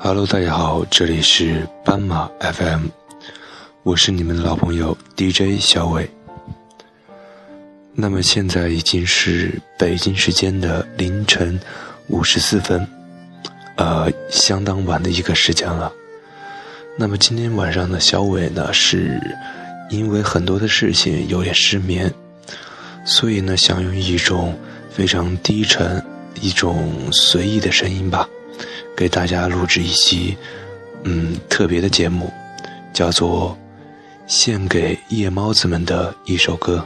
[0.00, 2.86] Hello，大家好，这里是斑马 FM，
[3.82, 6.08] 我是你们的老朋友 DJ 小伟。
[7.94, 11.58] 那么现在已经是北京时间的凌晨
[12.06, 12.86] 五十四分，
[13.74, 15.92] 呃，相当晚的一个时间了。
[16.96, 19.20] 那么今天晚上的小伟呢，是
[19.90, 22.14] 因为很多的事情有点失眠，
[23.04, 24.56] 所以呢，想用一种
[24.92, 26.00] 非常低沉、
[26.40, 28.28] 一种随意的声音吧。
[28.98, 30.36] 给大家录制一期，
[31.04, 32.32] 嗯，特别的节目，
[32.92, 33.56] 叫做
[34.26, 36.78] 《献给夜猫子们的一首歌》。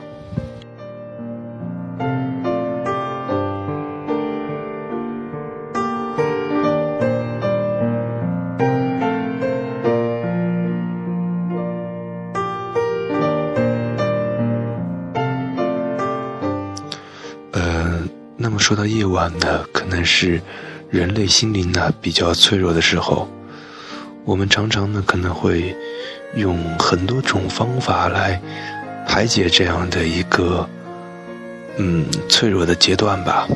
[17.53, 18.03] 呃，
[18.37, 20.39] 那么说到夜晚呢，可能是。
[20.93, 23.27] 人类心灵呢比较脆弱的时候，
[24.27, 25.75] 我们常常呢可能会
[26.35, 28.39] 用很多种方法来
[29.09, 30.69] 排解这样的一个
[31.79, 33.49] 嗯脆弱的阶段吧。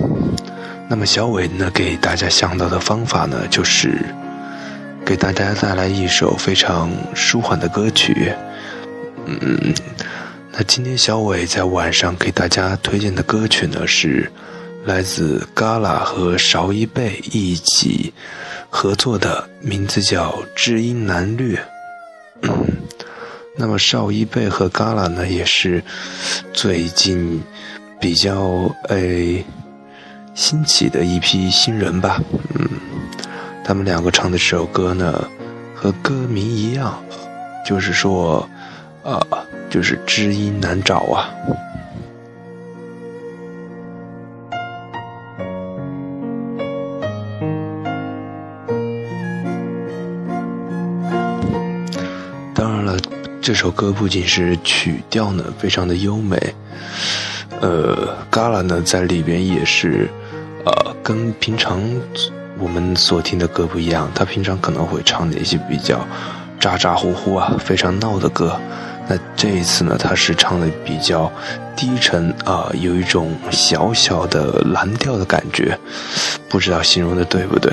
[0.88, 4.02] 那么小伟呢给大家想到的方法呢，就是
[5.04, 8.32] 给大家带来一首非常舒缓的歌曲。
[9.26, 9.74] 嗯，
[10.52, 14.32] 那今天小伟在晚上给大家推荐的歌曲呢是。
[14.86, 18.14] 来自 Gala 和邵一贝一起
[18.70, 21.60] 合作的，名字叫《知音难略》。
[23.56, 25.82] 那么邵一贝和 Gala 呢，也是
[26.52, 27.42] 最近
[28.00, 29.44] 比较诶
[30.36, 32.22] 兴起的一批新人吧。
[32.54, 32.68] 嗯，
[33.64, 35.28] 他们两个唱的这首歌呢，
[35.74, 37.02] 和歌名一样，
[37.66, 38.48] 就是说，
[39.02, 39.20] 啊，
[39.68, 41.28] 就是知音难找啊。
[53.46, 56.36] 这首歌不仅是曲调呢非常的优美，
[57.60, 57.96] 呃
[58.28, 60.10] ，Gala 呢在里边也是，
[60.64, 61.80] 呃，跟平常
[62.58, 66.04] 我们所听的歌不一样，他平常可能会唱的一些比较
[66.58, 68.60] 咋咋呼呼啊、非常闹的歌，
[69.06, 71.30] 那这一次呢，他是唱的比较
[71.76, 75.78] 低沉啊，有一种小小的蓝调的感觉，
[76.48, 77.72] 不知道形容的对不对？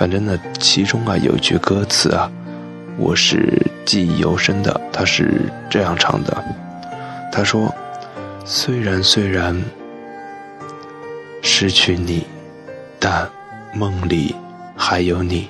[0.00, 2.28] 反正呢，其中啊有句歌词啊。
[2.98, 6.44] 我是记忆犹深的，他是这样唱的。
[7.32, 7.74] 他说
[8.44, 9.60] ：“虽然虽然
[11.42, 12.26] 失去你，
[13.00, 13.28] 但
[13.74, 14.34] 梦里
[14.76, 15.48] 还有你。”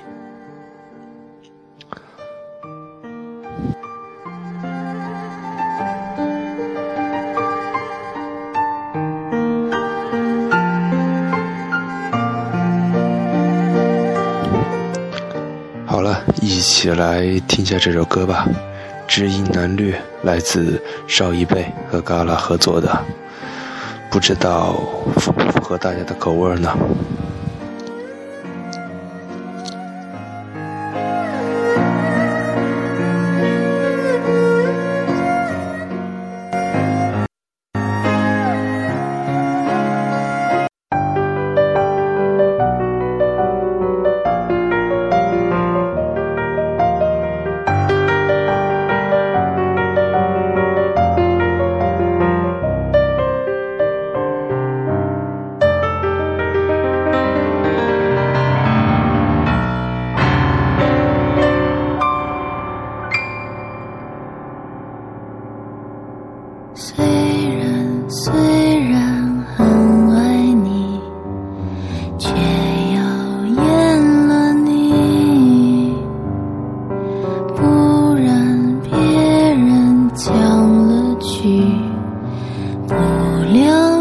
[16.83, 18.45] 起来听下这首歌吧，
[19.07, 22.91] 《知音难略》来自邵一贝和嘎啦合作的，
[24.11, 24.73] 不知道
[25.15, 26.77] 符不符合大家的口味呢？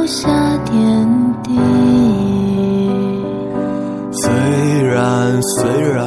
[0.01, 0.74] 留下点
[1.44, 1.51] 滴。
[4.12, 4.33] 虽
[4.83, 6.03] 然虽然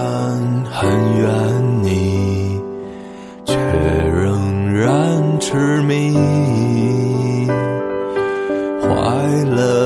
[0.68, 1.30] 很远
[1.80, 2.60] 你
[3.44, 6.12] 却仍然痴迷
[8.82, 8.88] 坏
[9.44, 9.83] 了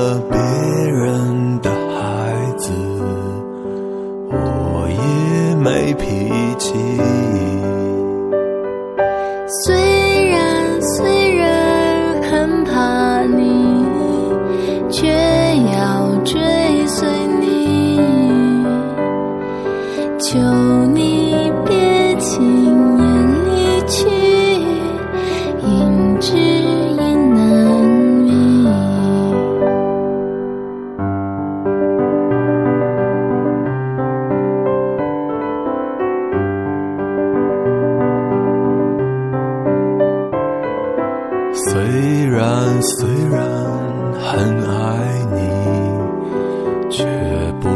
[20.69, 22.45] 求你别轻
[22.99, 23.03] 言
[23.47, 24.07] 离去，
[25.65, 27.41] 因知音难
[28.23, 28.29] 觅。
[41.51, 43.41] 虽然虽然
[44.21, 44.29] 很
[44.69, 44.77] 爱
[45.33, 45.39] 你，
[46.91, 47.03] 却
[47.59, 47.67] 不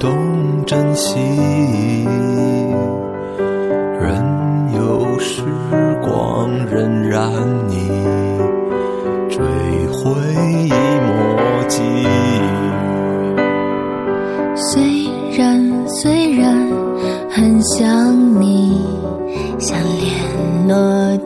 [0.00, 0.10] 懂
[0.66, 1.91] 珍惜。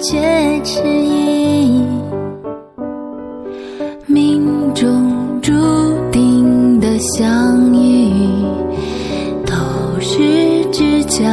[0.09, 1.83] 却迟疑，
[4.07, 5.53] 命中注
[6.13, 8.13] 定的相遇，
[9.45, 9.53] 都
[9.99, 11.25] 失之交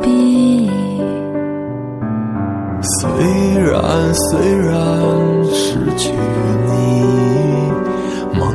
[0.00, 0.70] 臂。
[3.00, 3.10] 虽
[3.64, 4.78] 然虽然
[5.52, 6.12] 失去
[6.68, 7.02] 你，
[8.38, 8.48] 梦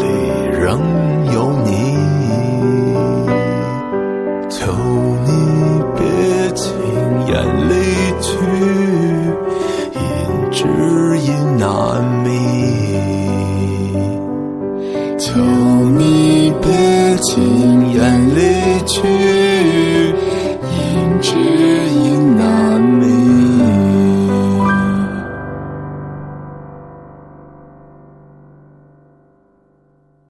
[0.00, 0.02] 里
[0.50, 0.80] 仍
[1.32, 1.91] 有你。